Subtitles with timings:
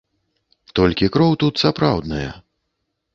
[0.79, 2.29] Толькі кроў тут сапраўдная.